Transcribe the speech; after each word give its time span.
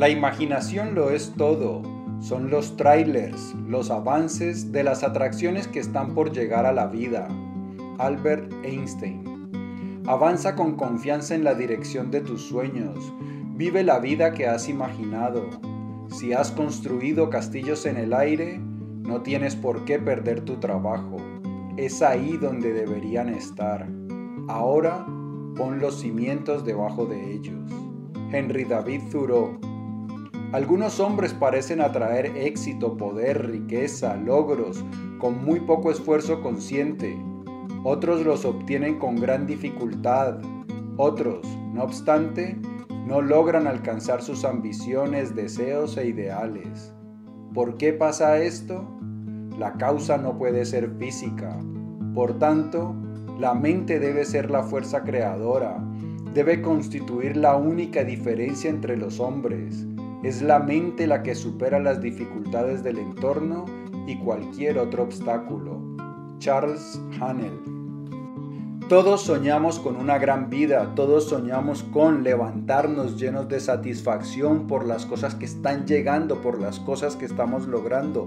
La 0.00 0.08
imaginación 0.08 0.94
lo 0.94 1.10
es 1.10 1.34
todo. 1.36 1.82
Son 2.20 2.48
los 2.48 2.74
trailers, 2.78 3.54
los 3.68 3.90
avances 3.90 4.72
de 4.72 4.82
las 4.82 5.04
atracciones 5.04 5.68
que 5.68 5.78
están 5.78 6.14
por 6.14 6.32
llegar 6.32 6.64
a 6.64 6.72
la 6.72 6.86
vida. 6.86 7.28
Albert 7.98 8.50
Einstein. 8.64 10.00
Avanza 10.06 10.56
con 10.56 10.76
confianza 10.76 11.34
en 11.34 11.44
la 11.44 11.52
dirección 11.52 12.10
de 12.10 12.22
tus 12.22 12.40
sueños. 12.40 13.12
Vive 13.56 13.84
la 13.84 13.98
vida 13.98 14.32
que 14.32 14.46
has 14.46 14.70
imaginado. 14.70 15.50
Si 16.08 16.32
has 16.32 16.50
construido 16.50 17.28
castillos 17.28 17.84
en 17.84 17.98
el 17.98 18.14
aire, 18.14 18.58
no 18.58 19.20
tienes 19.20 19.54
por 19.54 19.84
qué 19.84 19.98
perder 19.98 20.40
tu 20.46 20.56
trabajo. 20.60 21.18
Es 21.76 22.00
ahí 22.00 22.38
donde 22.38 22.72
deberían 22.72 23.28
estar. 23.28 23.86
Ahora 24.48 25.04
pon 25.54 25.78
los 25.78 26.00
cimientos 26.00 26.64
debajo 26.64 27.04
de 27.04 27.34
ellos. 27.34 27.70
Henry 28.32 28.64
David 28.64 29.02
Thoreau 29.12 29.69
algunos 30.52 30.98
hombres 30.98 31.32
parecen 31.32 31.80
atraer 31.80 32.36
éxito, 32.36 32.96
poder, 32.96 33.50
riqueza, 33.50 34.16
logros, 34.16 34.84
con 35.20 35.44
muy 35.44 35.60
poco 35.60 35.92
esfuerzo 35.92 36.42
consciente. 36.42 37.16
Otros 37.84 38.24
los 38.24 38.44
obtienen 38.44 38.98
con 38.98 39.14
gran 39.14 39.46
dificultad. 39.46 40.40
Otros, 40.96 41.46
no 41.72 41.84
obstante, 41.84 42.58
no 43.06 43.22
logran 43.22 43.68
alcanzar 43.68 44.22
sus 44.22 44.44
ambiciones, 44.44 45.36
deseos 45.36 45.96
e 45.96 46.08
ideales. 46.08 46.92
¿Por 47.54 47.76
qué 47.76 47.92
pasa 47.92 48.38
esto? 48.38 48.84
La 49.56 49.74
causa 49.74 50.18
no 50.18 50.36
puede 50.36 50.64
ser 50.64 50.90
física. 50.98 51.56
Por 52.12 52.40
tanto, 52.40 52.92
la 53.38 53.54
mente 53.54 54.00
debe 54.00 54.24
ser 54.24 54.50
la 54.50 54.64
fuerza 54.64 55.04
creadora, 55.04 55.78
debe 56.34 56.60
constituir 56.60 57.36
la 57.36 57.56
única 57.56 58.02
diferencia 58.02 58.68
entre 58.68 58.96
los 58.96 59.20
hombres 59.20 59.86
es 60.22 60.42
la 60.42 60.58
mente 60.58 61.06
la 61.06 61.22
que 61.22 61.34
supera 61.34 61.78
las 61.78 62.00
dificultades 62.00 62.82
del 62.82 62.98
entorno 62.98 63.64
y 64.06 64.16
cualquier 64.18 64.78
otro 64.78 65.04
obstáculo. 65.04 65.80
Charles 66.38 67.00
Hanel. 67.20 67.80
Todos 68.90 69.22
soñamos 69.22 69.78
con 69.78 69.94
una 69.94 70.18
gran 70.18 70.50
vida, 70.50 70.94
todos 70.96 71.28
soñamos 71.28 71.84
con 71.84 72.24
levantarnos 72.24 73.20
llenos 73.20 73.48
de 73.48 73.60
satisfacción 73.60 74.66
por 74.66 74.84
las 74.84 75.06
cosas 75.06 75.36
que 75.36 75.44
están 75.44 75.86
llegando, 75.86 76.42
por 76.42 76.60
las 76.60 76.80
cosas 76.80 77.14
que 77.14 77.24
estamos 77.24 77.68
logrando. 77.68 78.26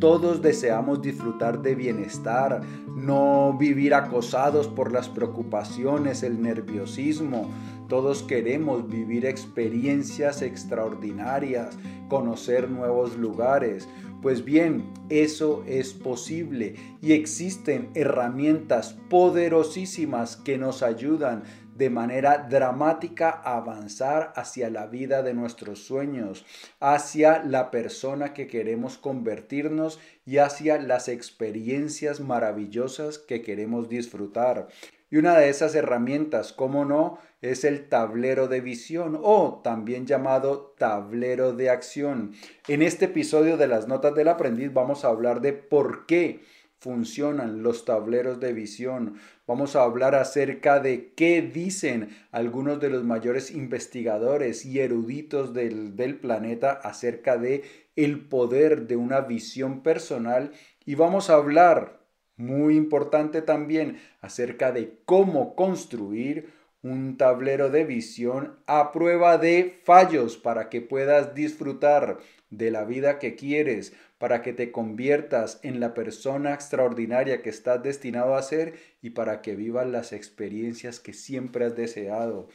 Todos 0.00 0.40
deseamos 0.40 1.02
disfrutar 1.02 1.60
de 1.60 1.74
bienestar, 1.74 2.62
no 2.86 3.54
vivir 3.58 3.92
acosados 3.92 4.66
por 4.66 4.92
las 4.92 5.10
preocupaciones, 5.10 6.22
el 6.22 6.40
nerviosismo. 6.40 7.50
Todos 7.88 8.22
queremos 8.22 8.86
vivir 8.86 9.24
experiencias 9.24 10.42
extraordinarias, 10.42 11.78
conocer 12.08 12.70
nuevos 12.70 13.16
lugares. 13.16 13.88
Pues 14.20 14.44
bien, 14.44 14.92
eso 15.08 15.64
es 15.66 15.94
posible 15.94 16.74
y 17.00 17.12
existen 17.12 17.88
herramientas 17.94 18.98
poderosísimas 19.08 20.36
que 20.36 20.58
nos 20.58 20.82
ayudan 20.82 21.44
de 21.78 21.88
manera 21.88 22.46
dramática 22.50 23.30
a 23.30 23.56
avanzar 23.56 24.32
hacia 24.34 24.68
la 24.68 24.86
vida 24.86 25.22
de 25.22 25.32
nuestros 25.32 25.78
sueños, 25.78 26.44
hacia 26.80 27.42
la 27.44 27.70
persona 27.70 28.34
que 28.34 28.48
queremos 28.48 28.98
convertirnos 28.98 30.00
y 30.26 30.38
hacia 30.38 30.78
las 30.78 31.06
experiencias 31.06 32.18
maravillosas 32.18 33.18
que 33.18 33.42
queremos 33.42 33.88
disfrutar. 33.88 34.66
Y 35.10 35.16
una 35.16 35.38
de 35.38 35.48
esas 35.48 35.74
herramientas, 35.74 36.52
como 36.52 36.84
no, 36.84 37.18
es 37.40 37.64
el 37.64 37.88
tablero 37.88 38.48
de 38.48 38.60
visión 38.60 39.18
o 39.22 39.60
también 39.62 40.06
llamado 40.06 40.74
tablero 40.76 41.52
de 41.52 41.70
acción. 41.70 42.32
En 42.66 42.82
este 42.82 43.06
episodio 43.06 43.56
de 43.56 43.68
las 43.68 43.88
notas 43.88 44.14
del 44.14 44.28
aprendiz 44.28 44.72
vamos 44.72 45.04
a 45.04 45.08
hablar 45.08 45.40
de 45.40 45.52
por 45.52 46.06
qué 46.06 46.40
funcionan 46.78 47.62
los 47.62 47.84
tableros 47.84 48.38
de 48.38 48.52
visión. 48.52 49.14
Vamos 49.46 49.76
a 49.76 49.82
hablar 49.82 50.14
acerca 50.14 50.78
de 50.78 51.12
qué 51.14 51.42
dicen 51.42 52.10
algunos 52.30 52.80
de 52.80 52.90
los 52.90 53.04
mayores 53.04 53.50
investigadores 53.50 54.64
y 54.64 54.80
eruditos 54.80 55.54
del, 55.54 55.96
del 55.96 56.18
planeta 56.18 56.72
acerca 56.72 57.36
de 57.36 57.64
el 57.96 58.28
poder 58.28 58.86
de 58.86 58.96
una 58.96 59.22
visión 59.22 59.82
personal 59.82 60.52
y 60.84 60.94
vamos 60.94 61.30
a 61.30 61.34
hablar 61.34 61.97
muy 62.38 62.76
importante 62.76 63.42
también 63.42 64.00
acerca 64.22 64.72
de 64.72 64.98
cómo 65.04 65.54
construir 65.54 66.52
un 66.82 67.16
tablero 67.16 67.70
de 67.70 67.84
visión 67.84 68.56
a 68.66 68.92
prueba 68.92 69.36
de 69.36 69.80
fallos 69.84 70.36
para 70.36 70.68
que 70.68 70.80
puedas 70.80 71.34
disfrutar 71.34 72.18
de 72.50 72.70
la 72.70 72.84
vida 72.84 73.18
que 73.18 73.34
quieres, 73.34 73.92
para 74.16 74.42
que 74.42 74.52
te 74.52 74.70
conviertas 74.72 75.60
en 75.62 75.80
la 75.80 75.92
persona 75.92 76.54
extraordinaria 76.54 77.42
que 77.42 77.50
estás 77.50 77.82
destinado 77.82 78.36
a 78.36 78.42
ser 78.42 78.74
y 79.02 79.10
para 79.10 79.42
que 79.42 79.56
vivas 79.56 79.86
las 79.86 80.12
experiencias 80.12 81.00
que 81.00 81.12
siempre 81.12 81.66
has 81.66 81.76
deseado. 81.76 82.48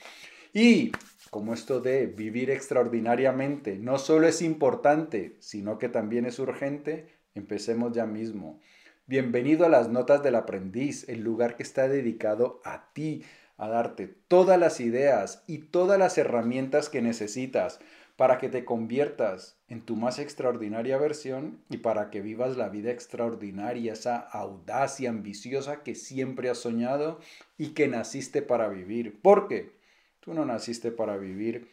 Y 0.53 0.91
como 1.29 1.53
esto 1.53 1.81
de 1.81 2.05
vivir 2.05 2.49
extraordinariamente 2.49 3.77
no 3.77 3.97
solo 3.97 4.27
es 4.27 4.41
importante, 4.41 5.35
sino 5.39 5.77
que 5.77 5.89
también 5.89 6.25
es 6.25 6.39
urgente, 6.39 7.07
empecemos 7.33 7.93
ya 7.93 8.05
mismo. 8.05 8.61
Bienvenido 9.05 9.65
a 9.65 9.69
las 9.69 9.89
Notas 9.89 10.23
del 10.23 10.35
Aprendiz, 10.35 11.09
el 11.09 11.23
lugar 11.23 11.57
que 11.57 11.63
está 11.63 11.89
dedicado 11.89 12.61
a 12.63 12.93
ti, 12.93 13.25
a 13.57 13.67
darte 13.67 14.07
todas 14.07 14.57
las 14.57 14.79
ideas 14.79 15.43
y 15.45 15.57
todas 15.57 15.99
las 15.99 16.17
herramientas 16.17 16.87
que 16.87 17.01
necesitas 17.01 17.81
para 18.15 18.37
que 18.37 18.47
te 18.47 18.63
conviertas 18.63 19.57
en 19.67 19.81
tu 19.81 19.97
más 19.97 20.19
extraordinaria 20.19 20.97
versión 20.97 21.59
y 21.69 21.79
para 21.79 22.11
que 22.11 22.21
vivas 22.21 22.55
la 22.55 22.69
vida 22.69 22.91
extraordinaria, 22.91 23.91
esa 23.91 24.15
audacia 24.15 25.09
ambiciosa 25.09 25.83
que 25.83 25.95
siempre 25.95 26.49
has 26.49 26.59
soñado 26.59 27.19
y 27.57 27.73
que 27.73 27.89
naciste 27.89 28.41
para 28.41 28.69
vivir. 28.69 29.21
¿Por 29.21 29.49
qué? 29.49 29.73
Tú 30.21 30.33
no 30.33 30.45
naciste 30.45 30.91
para 30.91 31.17
vivir 31.17 31.67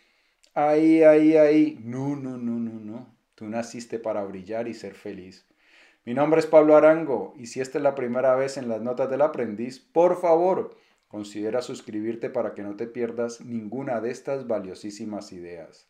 ahí, 0.55 1.05
ahí, 1.05 1.37
ahí. 1.37 1.79
No, 1.81 2.17
no, 2.17 2.37
no, 2.37 2.59
no, 2.59 2.81
no. 2.81 3.17
Tú 3.37 3.47
naciste 3.47 4.01
para 4.01 4.25
brillar 4.25 4.67
y 4.67 4.75
ser 4.75 4.95
feliz. 4.95 5.47
Mi 6.07 6.15
nombre 6.15 6.41
es 6.41 6.47
Pablo 6.47 6.77
Arango 6.77 7.35
y 7.37 7.47
si 7.47 7.61
esta 7.61 7.77
es 7.77 7.85
la 7.85 7.95
primera 7.95 8.35
vez 8.35 8.57
en 8.57 8.71
las 8.71 8.81
notas 8.81 9.11
del 9.11 9.21
aprendiz, 9.21 9.79
por 9.79 10.19
favor, 10.19 10.75
considera 11.09 11.61
suscribirte 11.61 12.31
para 12.31 12.55
que 12.55 12.63
no 12.63 12.75
te 12.75 12.87
pierdas 12.87 13.43
ninguna 13.43 14.01
de 14.01 14.11
estas 14.11 14.47
valiosísimas 14.47 15.31
ideas. 15.33 15.87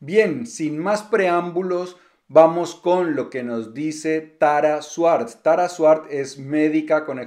Bien, 0.00 0.46
sin 0.46 0.78
más 0.78 1.02
preámbulos, 1.02 1.96
vamos 2.28 2.74
con 2.74 3.16
lo 3.16 3.30
que 3.30 3.42
nos 3.42 3.72
dice 3.72 4.20
Tara 4.20 4.82
Swart. 4.82 5.30
Tara 5.42 5.70
Swart 5.70 6.12
es 6.12 6.38
médica 6.38 7.06
con, 7.06 7.18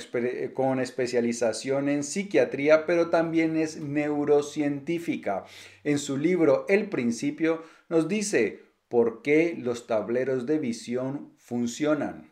con, 0.54 0.80
especialización 0.80 1.90
en 1.90 2.04
psiquiatría, 2.04 2.86
pero 2.86 3.10
también 3.10 3.58
es 3.58 3.78
neurocientífica. 3.78 5.46
En 5.84 5.98
su 5.98 6.18
libro 6.18 6.66
El 6.70 6.88
principio 6.88 7.64
nos 7.90 8.08
dice 8.08 8.67
por 8.88 9.22
qué 9.22 9.56
los 9.58 9.88
tableros 9.88 10.46
de 10.46 10.60
visión 10.60 11.34
funcionan. 11.38 12.32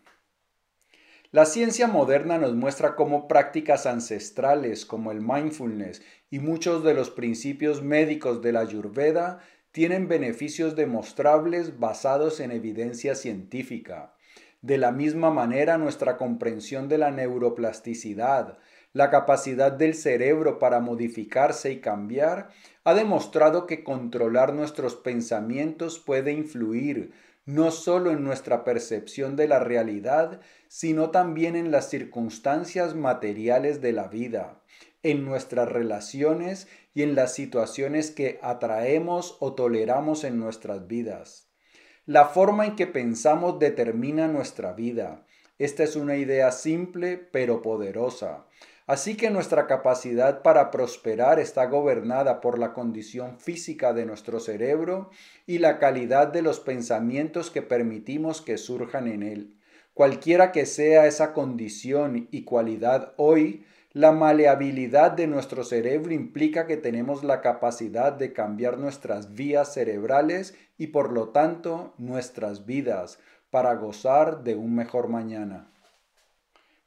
La 1.32 1.46
ciencia 1.46 1.88
moderna 1.88 2.38
nos 2.38 2.56
muestra 2.56 2.96
cómo 2.96 3.28
prácticas 3.28 3.86
ancestrales 3.86 4.86
como 4.86 5.12
el 5.12 5.20
mindfulness 5.20 6.02
y 6.30 6.40
muchos 6.40 6.84
de 6.84 6.94
los 6.94 7.10
principios 7.10 7.82
médicos 7.82 8.42
de 8.42 8.54
la 8.54 8.62
Ayurveda 8.62 9.40
tienen 9.72 10.08
beneficios 10.08 10.78
demostrables 10.78 11.78
basados 11.78 12.40
en 12.40 12.52
evidencia 12.52 13.16
científica. 13.16 14.16
De 14.62 14.78
la 14.78 14.94
misma 14.94 15.30
manera, 15.30 15.78
nuestra 15.78 16.16
comprensión 16.16 16.88
de 16.88 16.98
la 16.98 17.12
neuroplasticidad, 17.12 18.58
la 18.96 19.10
capacidad 19.10 19.74
del 19.74 19.94
cerebro 19.94 20.58
para 20.58 20.80
modificarse 20.80 21.70
y 21.70 21.82
cambiar, 21.82 22.52
ha 22.86 22.94
demostrado 22.94 23.68
que 23.68 23.84
controlar 23.84 24.54
nuestros 24.54 24.96
pensamientos 24.96 26.00
puede 26.00 26.32
influir 26.32 27.12
no 27.46 27.72
solo 27.72 28.12
en 28.12 28.24
nuestra 28.24 28.64
percepción 28.64 29.36
de 29.36 29.50
la 29.50 29.60
realidad, 29.60 30.40
sino 30.70 31.12
también 31.12 31.58
en 31.58 31.72
las 31.72 31.90
circunstancias 31.90 32.96
materiales 32.96 33.82
de 33.82 33.92
la 33.92 34.08
vida, 34.08 34.62
en 35.04 35.26
nuestras 35.26 35.68
relaciones 35.68 36.70
y 36.94 37.04
en 37.04 37.16
las 37.16 37.34
situaciones 37.34 38.12
que 38.12 38.40
atraemos 38.42 39.36
o 39.42 39.56
toleramos 39.56 40.24
en 40.24 40.40
nuestras 40.40 40.88
vidas. 40.88 41.50
La 42.06 42.30
forma 42.30 42.66
en 42.66 42.78
que 42.78 42.88
pensamos 42.88 43.60
determina 43.60 44.30
nuestra 44.30 44.72
vida. 44.72 45.26
Esta 45.60 45.84
es 45.84 45.98
una 45.98 46.16
idea 46.16 46.54
simple 46.54 47.18
pero 47.18 47.62
poderosa. 47.62 48.46
Así 48.88 49.18
que 49.18 49.32
nuestra 49.32 49.66
capacidad 49.66 50.44
para 50.44 50.70
prosperar 50.70 51.40
está 51.40 51.66
gobernada 51.66 52.40
por 52.40 52.60
la 52.60 52.72
condición 52.74 53.40
física 53.40 53.94
de 53.94 54.06
nuestro 54.06 54.40
cerebro 54.40 55.10
y 55.48 55.58
la 55.58 55.80
calidad 55.80 56.28
de 56.28 56.44
los 56.44 56.60
pensamientos 56.60 57.50
que 57.50 57.64
permitimos 57.64 58.42
que 58.42 58.60
surjan 58.60 59.08
en 59.08 59.24
él. 59.24 59.56
Cualquiera 59.96 60.52
que 60.52 60.68
sea 60.68 61.08
esa 61.08 61.34
condición 61.34 62.28
y 62.30 62.44
cualidad 62.44 63.14
hoy, 63.18 63.66
La 63.98 64.12
maleabilidad 64.12 65.12
de 65.12 65.26
nuestro 65.26 65.64
cerebro 65.64 66.14
implica 66.14 66.68
que 66.68 66.76
tenemos 66.76 67.24
la 67.24 67.40
capacidad 67.40 68.12
de 68.12 68.34
cambiar 68.34 68.78
nuestras 68.78 69.36
vías 69.36 69.74
cerebrales 69.74 70.54
y 70.78 70.88
por 70.88 71.14
lo 71.14 71.30
tanto 71.30 71.94
nuestras 71.98 72.66
vidas 72.66 73.20
para 73.52 73.74
gozar 73.76 74.44
de 74.44 74.56
un 74.56 74.76
mejor 74.76 75.08
mañana. 75.08 75.72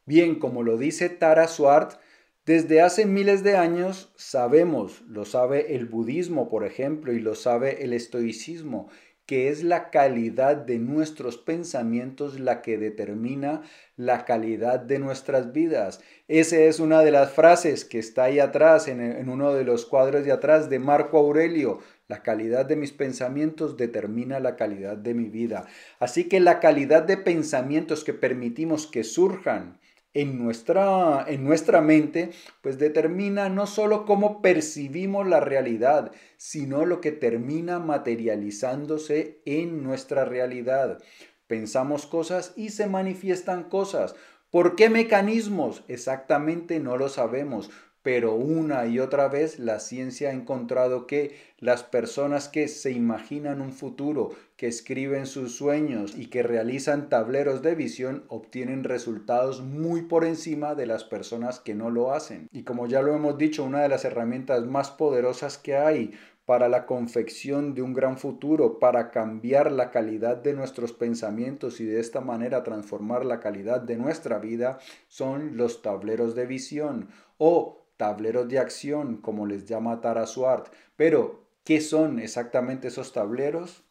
Bien, 0.09 0.37
como 0.37 0.63
lo 0.63 0.79
dice 0.79 1.11
Tara 1.11 1.47
Swart, 1.49 2.01
desde 2.47 2.81
hace 2.81 3.05
miles 3.05 3.43
de 3.43 3.59
años 3.59 4.11
sabemos, 4.17 5.03
lo 5.03 5.27
sabe 5.27 5.77
el 5.77 5.85
budismo 5.85 6.49
por 6.49 6.65
ejemplo 6.65 7.13
y 7.13 7.21
lo 7.21 7.35
sabe 7.35 7.85
el 7.85 7.93
estoicismo, 7.93 8.89
que 9.27 9.51
es 9.51 9.63
la 9.63 9.91
calidad 9.91 10.57
de 10.57 10.79
nuestros 10.79 11.37
pensamientos 11.37 12.41
la 12.41 12.63
que 12.63 12.79
determina 12.79 13.61
la 13.97 14.25
calidad 14.25 14.81
de 14.81 14.99
nuestras 14.99 15.53
vidas. 15.53 16.01
Esa 16.27 16.57
es 16.57 16.81
una 16.81 17.03
de 17.03 17.11
las 17.11 17.33
frases 17.33 17.85
que 17.85 17.99
está 17.99 18.25
ahí 18.25 18.39
atrás, 18.39 18.89
en, 18.89 19.03
en, 19.03 19.29
uno 19.29 19.53
de 19.53 19.65
los 19.65 19.85
cuadros 19.85 20.25
de 20.25 20.33
atrás 20.33 20.71
de 20.71 20.79
Marco 20.79 21.19
Aurelio. 21.19 21.81
La 22.07 22.23
calidad 22.23 22.65
de 22.65 22.77
mis 22.77 22.93
pensamientos 22.93 23.77
determina 23.77 24.41
la 24.41 24.57
calidad 24.57 24.97
de 24.97 25.13
mi 25.13 25.29
vida. 25.29 25.67
Así 25.99 26.31
que 26.31 26.41
la 26.41 26.61
calidad 26.61 27.03
de 27.03 27.19
pensamientos 27.19 28.05
que 28.05 28.15
permitimos 28.15 28.87
que 28.87 29.05
surjan 29.05 29.79
en 30.15 30.39
nuestra, 30.43 31.25
en 31.29 31.45
nuestra 31.45 31.81
mente, 31.81 32.31
pues 32.63 32.79
determina 32.79 33.49
no 33.49 33.67
solo 33.67 34.05
cómo 34.05 34.43
percibimos 34.43 35.27
la 35.27 35.41
realidad, 35.41 36.13
sino 36.37 36.85
lo 36.85 37.01
que 37.01 37.13
termina 37.13 37.79
materializándose 37.79 39.43
en 39.45 39.83
nuestra 39.83 40.25
realidad. 40.25 40.99
Pensamos 41.47 42.07
cosas 42.07 42.53
y 42.57 42.71
se 42.71 42.87
manifiestan 42.87 43.65
cosas. 43.65 44.15
¿Por 44.51 44.77
qué 44.77 44.89
mecanismos? 44.91 45.85
Exactamente 45.89 46.81
no 46.81 46.97
lo 46.97 47.09
sabemos 47.09 47.71
pero 48.09 48.35
una 48.35 48.87
y 48.87 49.01
otra 49.01 49.29
vez 49.29 49.59
la 49.59 49.81
ciencia 49.81 50.31
ha 50.31 50.33
encontrado 50.33 51.07
que 51.07 51.37
las 51.59 51.83
personas 51.83 52.49
que 52.49 52.67
se 52.67 52.91
imaginan 52.91 53.61
un 53.61 53.75
futuro, 53.75 54.31
que 54.57 54.67
escriben 54.67 55.27
sus 55.27 55.55
sueños 55.55 56.17
y 56.17 56.29
que 56.29 56.43
realizan 56.43 57.11
tableros 57.11 57.61
de 57.61 57.75
visión 57.75 58.25
obtienen 58.29 58.83
resultados 58.83 59.61
muy 59.61 60.01
por 60.01 60.25
encima 60.25 60.75
de 60.75 60.87
las 60.87 61.05
personas 61.05 61.61
que 61.61 61.75
no 61.75 61.91
lo 61.91 62.15
hacen. 62.15 62.49
Y 62.51 62.63
como 62.63 62.87
ya 62.87 63.03
lo 63.03 63.15
hemos 63.15 63.37
dicho, 63.37 63.63
una 63.63 63.83
de 63.83 63.91
las 63.91 64.07
herramientas 64.07 64.65
más 64.65 64.91
poderosas 64.91 65.59
que 65.59 65.77
hay 65.77 66.13
para 66.47 66.71
la 66.71 66.87
confección 66.87 67.75
de 67.75 67.83
un 67.83 67.93
gran 67.93 68.17
futuro, 68.17 68.79
para 68.79 69.11
cambiar 69.11 69.71
la 69.71 69.91
calidad 69.91 70.39
de 70.39 70.55
nuestros 70.55 70.95
pensamientos 70.95 71.79
y 71.79 71.85
de 71.85 72.01
esta 72.01 72.23
manera 72.23 72.63
transformar 72.63 73.27
la 73.27 73.39
calidad 73.39 73.83
de 73.83 73.99
nuestra 73.99 74.39
vida, 74.39 74.79
son 75.09 75.59
los 75.59 75.83
tableros 75.83 76.35
de 76.35 76.47
visión 76.47 77.11
o 77.37 77.85
tableros 77.99 78.49
de 78.49 78.59
acción, 78.59 79.19
como 79.19 79.45
les 79.45 79.67
llama 79.67 80.01
Tara 80.01 80.27
Swart. 80.27 80.73
Pero, 80.97 81.45
¿qué 81.65 81.83
son 81.83 82.19
exactamente 82.19 82.89
esos 82.89 83.13
tableros? 83.13 83.85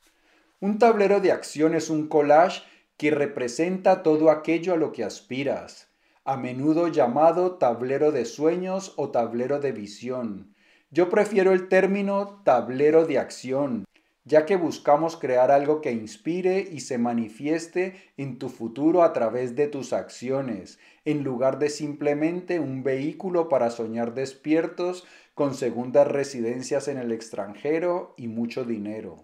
Un 0.59 0.79
tablero 0.79 1.19
de 1.19 1.31
acción 1.31 1.75
es 1.75 1.91
un 1.91 2.07
collage 2.07 2.63
que 2.97 3.11
representa 3.11 4.01
todo 4.01 4.31
aquello 4.31 4.73
a 4.73 4.77
lo 4.77 4.91
que 4.91 5.03
aspiras, 5.03 5.91
a 6.25 6.35
menudo 6.35 6.87
llamado 6.87 7.57
tablero 7.57 8.11
de 8.11 8.25
sueños 8.25 8.93
o 8.95 9.11
tablero 9.11 9.59
de 9.59 9.71
visión. 9.71 10.55
Yo 10.89 11.09
prefiero 11.09 11.51
el 11.51 11.67
término 11.67 12.41
tablero 12.43 13.05
de 13.05 13.19
acción, 13.19 13.85
ya 14.27 14.45
que 14.45 14.57
buscamos 14.57 15.15
crear 15.15 15.51
algo 15.51 15.79
que 15.79 15.93
inspire 15.93 16.59
y 16.59 16.81
se 16.81 16.97
manifieste 16.97 17.95
en 18.17 18.37
tu 18.37 18.49
futuro 18.49 19.03
a 19.03 19.13
través 19.13 19.55
de 19.55 19.67
tus 19.67 19.93
acciones, 19.93 20.79
en 21.05 21.23
lugar 21.23 21.59
de 21.59 21.69
simplemente 21.69 22.59
un 22.59 22.83
vehículo 22.83 23.47
para 23.47 23.69
soñar 23.69 24.13
despiertos 24.13 25.05
con 25.33 25.53
segundas 25.53 26.07
residencias 26.07 26.89
en 26.89 26.97
el 26.97 27.13
extranjero 27.13 28.15
y 28.17 28.27
mucho 28.27 28.65
dinero. 28.65 29.23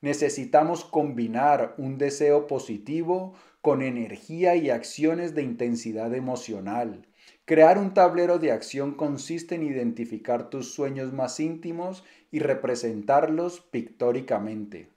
Necesitamos 0.00 0.84
combinar 0.84 1.76
un 1.78 1.96
deseo 1.96 2.48
positivo 2.48 3.34
con 3.60 3.80
energía 3.80 4.56
y 4.56 4.70
acciones 4.70 5.36
de 5.36 5.42
intensidad 5.42 6.12
emocional. 6.14 7.06
Crear 7.44 7.76
un 7.76 7.92
tablero 7.92 8.38
de 8.38 8.52
acción 8.52 8.94
consiste 8.94 9.56
en 9.56 9.64
identificar 9.64 10.48
tus 10.48 10.72
sueños 10.72 11.12
más 11.12 11.40
íntimos 11.40 12.04
y 12.30 12.38
representarlos 12.38 13.60
pictóricamente. 13.60 14.88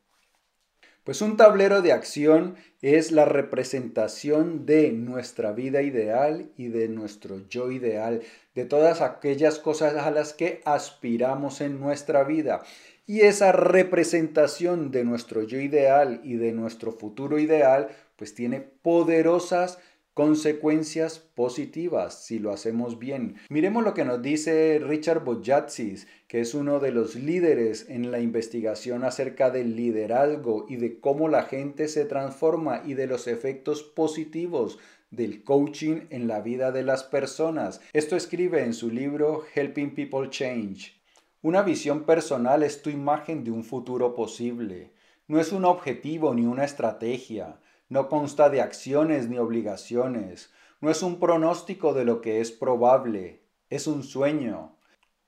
Pues 1.03 1.21
un 1.21 1.37
tablero 1.37 1.81
de 1.83 1.91
acción 1.91 2.55
es 2.81 3.11
la 3.11 3.25
representación 3.25 4.65
de 4.65 4.91
nuestra 4.91 5.51
vida 5.51 5.83
ideal 5.83 6.49
y 6.57 6.67
de 6.67 6.87
nuestro 6.87 7.47
yo 7.47 7.71
ideal, 7.71 8.21
de 8.55 8.65
todas 8.65 9.01
aquellas 9.01 9.59
cosas 9.59 9.95
a 9.95 10.09
las 10.09 10.33
que 10.33 10.61
aspiramos 10.65 11.61
en 11.61 11.79
nuestra 11.79 12.23
vida. 12.23 12.63
Y 13.05 13.21
esa 13.21 13.51
representación 13.51 14.89
de 14.89 15.03
nuestro 15.03 15.43
yo 15.43 15.59
ideal 15.59 16.21
y 16.23 16.37
de 16.37 16.51
nuestro 16.53 16.91
futuro 16.91 17.37
ideal, 17.37 17.89
pues 18.15 18.33
tiene 18.33 18.61
poderosas 18.61 19.77
consecuencias 20.15 21.19
positivas 21.19 22.23
si 22.23 22.39
lo 22.39 22.53
hacemos 22.53 22.99
bien. 22.99 23.35
Miremos 23.49 23.83
lo 23.83 23.93
que 23.93 24.05
nos 24.05 24.21
dice 24.21 24.79
Richard 24.81 25.25
Bojatsis, 25.25 26.07
que 26.29 26.39
es 26.39 26.53
uno 26.53 26.79
de 26.79 26.91
los 26.91 27.15
líderes 27.15 27.87
en 27.89 28.11
la 28.11 28.21
investigación 28.21 29.03
acerca 29.03 29.51
del 29.51 29.75
liderazgo 29.75 30.67
y 30.69 30.77
de 30.77 31.01
cómo 31.01 31.27
la 31.27 31.43
gente 31.43 31.89
se 31.89 32.05
transforma 32.05 32.81
y 32.85 32.93
de 32.93 33.07
los 33.07 33.27
efectos 33.27 33.83
positivos 33.83 34.79
del 35.11 35.43
coaching 35.43 36.03
en 36.09 36.29
la 36.29 36.39
vida 36.39 36.71
de 36.71 36.83
las 36.83 37.03
personas. 37.03 37.81
Esto 37.91 38.15
escribe 38.15 38.63
en 38.63 38.73
su 38.73 38.89
libro 38.89 39.43
Helping 39.53 39.93
People 39.95 40.29
Change. 40.29 40.93
Una 41.41 41.61
visión 41.61 42.05
personal 42.05 42.63
es 42.63 42.81
tu 42.81 42.89
imagen 42.89 43.43
de 43.43 43.51
un 43.51 43.65
futuro 43.65 44.15
posible. 44.15 44.93
No 45.27 45.41
es 45.41 45.51
un 45.51 45.65
objetivo 45.65 46.33
ni 46.33 46.45
una 46.45 46.63
estrategia 46.63 47.59
no 47.89 48.09
consta 48.09 48.49
de 48.49 48.61
acciones 48.61 49.29
ni 49.29 49.37
obligaciones, 49.37 50.51
no 50.81 50.89
es 50.89 51.03
un 51.03 51.19
pronóstico 51.19 51.93
de 51.93 52.05
lo 52.05 52.21
que 52.21 52.41
es 52.41 52.51
probable, 52.51 53.41
es 53.69 53.87
un 53.87 54.03
sueño. 54.03 54.77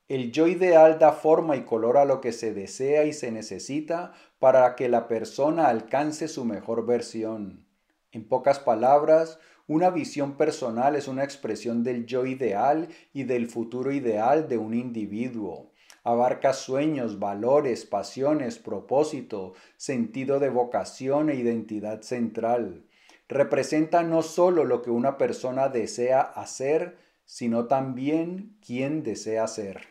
El 0.08 0.32
yo 0.32 0.48
ideal 0.48 1.00
da 1.00 1.12
forma 1.12 1.56
y 1.56 1.64
color 1.64 1.98
a 1.98 2.06
lo 2.06 2.22
que 2.22 2.32
se 2.32 2.54
desea 2.54 3.06
y 3.06 3.14
se 3.14 3.32
necesita 3.32 4.14
para 4.40 4.76
que 4.76 4.90
la 4.90 5.08
persona 5.08 5.68
alcance 5.68 6.28
su 6.28 6.46
mejor 6.46 6.86
versión. 6.86 7.68
En 8.12 8.28
pocas 8.28 8.60
palabras, 8.60 9.40
una 9.68 9.90
visión 9.90 10.38
personal 10.38 10.96
es 10.96 11.08
una 11.08 11.24
expresión 11.24 11.84
del 11.84 12.06
yo 12.06 12.26
ideal 12.26 12.88
y 13.14 13.24
del 13.24 13.48
futuro 13.48 13.92
ideal 13.92 14.48
de 14.48 14.58
un 14.58 14.74
individuo 14.74 15.72
abarca 16.08 16.54
sueños, 16.54 17.20
valores, 17.20 17.86
pasiones, 17.86 18.60
propósito, 18.60 19.56
sentido 19.76 20.40
de 20.40 20.48
vocación 20.48 21.30
e 21.30 21.36
identidad 21.36 22.02
central. 22.02 22.86
Representa 23.28 24.04
no 24.04 24.22
solo 24.22 24.64
lo 24.64 24.82
que 24.82 24.90
una 24.90 25.18
persona 25.18 25.68
desea 25.68 26.22
hacer, 26.22 26.96
sino 27.26 27.66
también 27.66 28.56
quién 28.66 29.04
desea 29.04 29.48
ser. 29.48 29.82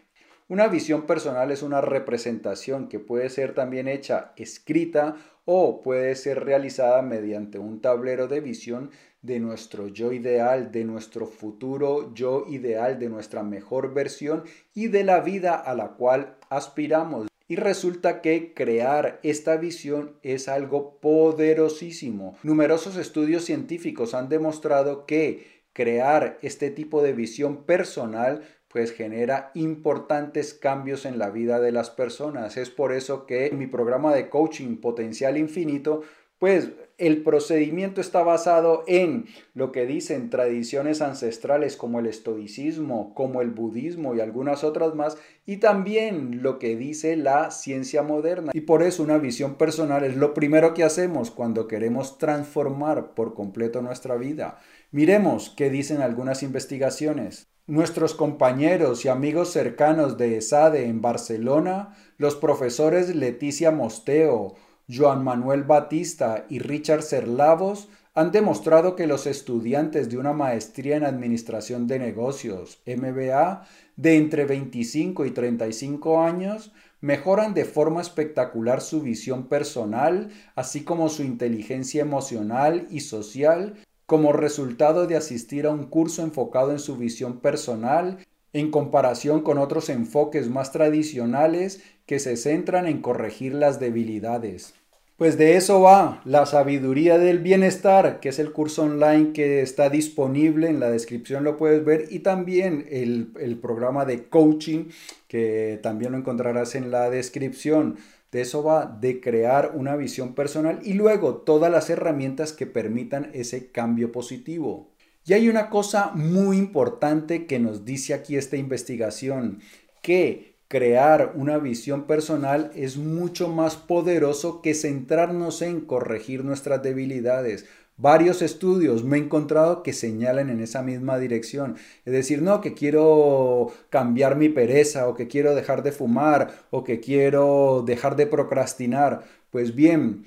Una 0.49 0.69
visión 0.69 1.03
personal 1.03 1.51
es 1.51 1.63
una 1.63 1.83
representación 1.83 2.89
que 2.89 2.99
puede 2.99 3.29
ser 3.29 3.53
también 3.53 3.87
hecha 3.87 4.33
escrita 4.37 5.17
o 5.45 5.83
puede 5.83 6.15
ser 6.15 6.45
realizada 6.45 7.03
mediante 7.03 7.59
un 7.59 7.83
tablero 7.83 8.27
de 8.27 8.41
visión 8.41 8.91
de 9.27 9.41
nuestro 9.41 9.89
yo 9.89 10.13
ideal, 10.13 10.71
de 10.73 10.85
nuestro 10.85 11.27
futuro 11.27 12.15
yo 12.15 12.47
ideal, 12.49 12.99
de 12.99 13.09
nuestra 13.09 13.43
mejor 13.43 13.93
versión 13.93 14.45
y 14.73 14.87
de 14.87 15.05
la 15.05 15.21
vida 15.21 15.55
a 15.55 15.75
la 15.75 15.89
cual 15.89 16.37
aspiramos. 16.49 17.27
Y 17.49 17.57
resulta 17.57 18.23
que 18.23 18.55
crear 18.55 19.21
esta 19.23 19.57
visión 19.57 20.17
es 20.23 20.49
algo 20.49 20.99
poderosísimo. 21.01 22.37
Numerosos 22.43 22.97
estudios 22.97 23.45
científicos 23.45 24.15
han 24.15 24.29
demostrado 24.29 25.07
que 25.07 25.63
crear 25.73 26.39
este 26.43 26.71
tipo 26.71 27.03
de 27.03 27.13
visión 27.13 27.65
personal 27.65 28.43
pues 28.69 28.93
genera 28.93 29.53
importantes 29.55 30.53
cambios 30.53 31.07
en 31.07 31.19
la 31.19 31.31
vida 31.31 31.61
de 31.61 31.73
las 31.73 31.91
personas. 31.91 32.57
Es 32.57 32.69
por 32.69 32.93
eso 32.93 33.25
que 33.25 33.47
en 33.47 33.59
mi 33.59 33.67
programa 33.67 34.15
de 34.15 34.29
coaching 34.29 34.77
Potencial 34.77 35.39
Infinito 35.39 36.03
pues 36.39 36.71
el 36.99 37.23
procedimiento 37.23 38.01
está 38.01 38.23
basado 38.23 38.83
en 38.87 39.27
lo 39.55 39.71
que 39.71 39.85
dicen 39.85 40.31
tradiciones 40.31 41.03
ancestrales 41.03 41.77
como 41.77 42.01
el 42.01 42.07
estoicismo, 42.07 43.13
como 43.15 43.43
el 43.43 43.51
budismo 43.51 44.15
y 44.15 44.21
algunas 44.21 44.65
otras 44.65 44.95
más, 44.95 45.19
y 45.45 45.59
también 45.59 46.43
lo 46.43 46.59
que 46.59 46.77
dice 46.77 47.17
la 47.17 47.51
ciencia 47.51 48.03
moderna. 48.03 48.53
Y 48.55 48.63
por 48.63 48.83
eso 48.83 49.03
una 49.03 49.19
visión 49.19 49.57
personal 49.57 50.05
es 50.05 50.17
lo 50.17 50.33
primero 50.33 50.73
que 50.73 50.85
hacemos 50.85 51.31
cuando 51.31 51.69
queremos 51.69 52.17
transformar 52.19 53.15
por 53.15 53.35
completo 53.35 53.83
nuestra 53.83 54.17
vida. 54.17 54.59
Miremos 54.91 55.53
qué 55.55 55.69
dicen 55.69 56.01
algunas 56.01 56.43
investigaciones. 56.43 57.47
Nuestros 57.67 58.15
compañeros 58.15 59.05
y 59.05 59.09
amigos 59.09 59.51
cercanos 59.51 60.17
de 60.17 60.37
ESADE 60.37 60.87
en 60.87 61.03
Barcelona, 61.03 61.97
los 62.17 62.37
profesores 62.37 63.15
Leticia 63.15 63.73
Mosteo, 63.73 64.55
Joan 64.89 65.25
Manuel 65.25 65.65
Batista 65.65 66.47
y 66.49 66.61
Richard 66.61 67.03
Serlavos 67.03 67.89
han 68.15 68.31
demostrado 68.31 68.97
que 68.97 69.07
los 69.07 69.27
estudiantes 69.27 70.09
de 70.09 70.17
una 70.17 70.33
maestría 70.33 70.97
en 70.97 71.05
Administración 71.05 71.87
de 71.87 71.99
Negocios, 71.99 72.81
MBA, 72.87 73.67
de 73.97 74.17
entre 74.17 74.45
25 74.47 75.27
y 75.27 75.33
35 75.33 76.23
años, 76.23 76.73
mejoran 77.01 77.53
de 77.53 77.65
forma 77.65 78.01
espectacular 78.01 78.81
su 78.81 79.03
visión 79.03 79.49
personal, 79.49 80.31
así 80.55 80.83
como 80.83 81.09
su 81.09 81.25
inteligencia 81.25 82.01
emocional 82.01 82.87
y 82.91 83.01
social, 83.01 83.75
como 84.07 84.33
resultado 84.33 85.07
de 85.07 85.17
asistir 85.17 85.67
a 85.67 85.71
un 85.71 85.87
curso 85.87 86.23
enfocado 86.23 86.71
en 86.71 86.79
su 86.79 86.97
visión 86.97 87.41
personal 87.41 88.19
en 88.57 88.71
comparación 88.71 89.43
con 89.43 89.59
otros 89.59 89.91
enfoques 89.91 90.49
más 90.49 90.73
tradicionales 90.73 91.83
que 92.07 92.19
se 92.19 92.37
centran 92.37 92.87
en 92.87 93.03
corregir 93.03 93.55
las 93.55 93.81
debilidades. 93.81 94.75
Pues 95.17 95.39
de 95.39 95.57
eso 95.57 95.81
va 95.81 96.21
la 96.27 96.45
sabiduría 96.45 97.17
del 97.17 97.39
bienestar, 97.39 98.21
que 98.21 98.29
es 98.29 98.39
el 98.39 98.53
curso 98.53 98.83
online 98.83 99.33
que 99.33 99.63
está 99.63 99.89
disponible, 99.89 100.69
en 100.69 100.79
la 100.79 100.91
descripción 100.91 101.43
lo 101.43 101.57
puedes 101.57 101.83
ver, 101.87 102.05
y 102.11 102.19
también 102.19 102.87
el, 102.91 103.59
programa 103.63 104.05
de 104.05 104.25
coaching, 104.25 104.91
que 105.27 105.81
también 105.83 106.13
lo 106.13 106.19
encontrarás 106.19 106.75
en 106.75 106.91
la 106.91 107.09
descripción. 107.09 107.97
De 108.31 108.43
eso 108.43 108.63
va 108.63 108.85
de 108.85 109.23
crear 109.23 109.73
una 109.75 109.97
visión 109.97 110.35
personal 110.35 110.81
y 110.83 110.93
luego 110.93 111.37
todas 111.37 111.73
las 111.73 111.89
herramientas 111.89 112.53
que 112.53 112.67
permitan 112.67 113.31
ese 113.33 113.71
cambio 113.71 114.13
positivo. 114.13 114.91
Y 115.25 115.33
hay 115.33 115.49
una 115.49 115.71
cosa 115.71 116.13
muy 116.15 116.59
importante 116.59 117.47
que 117.47 117.59
nos 117.59 117.87
dice 117.87 118.13
aquí 118.13 118.37
esta 118.37 118.59
investigación, 118.59 119.61
que 120.03 120.56
crear 120.69 121.33
una 121.35 121.59
visión 121.59 122.05
personal 122.07 122.71
es 122.75 122.97
mucho 122.97 123.49
más 123.49 123.77
poderoso 123.77 124.63
que 124.63 124.75
centrarnos 124.75 125.63
en 125.63 125.81
corregir 125.81 126.45
nuestras 126.45 126.83
debilidades. 126.83 127.67
Varios 127.99 128.43
estudios 128.43 129.05
me 129.05 129.17
he 129.17 129.21
encontrado 129.21 129.83
que 129.83 129.95
señalan 129.95 130.51
en 130.51 130.61
esa 130.61 130.83
misma 130.83 131.19
dirección. 131.19 131.77
Es 132.05 132.13
decir, 132.13 132.43
no, 132.43 132.61
que 132.61 132.75
quiero 132.75 133.73
cambiar 133.89 134.37
mi 134.37 134.51
pereza 134.51 135.09
o 135.09 135.15
que 135.15 135.29
quiero 135.29 135.55
dejar 135.55 135.83
de 135.83 135.93
fumar 135.93 136.53
o 136.71 136.85
que 136.85 137.01
quiero 137.01 137.83
dejar 137.87 138.17
de 138.17 138.27
procrastinar. 138.27 139.25
Pues 139.51 139.75
bien, 139.75 140.27